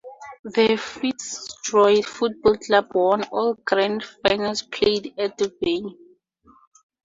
[0.45, 5.95] The Fitzroy Football Club won all grand finals played at the venue.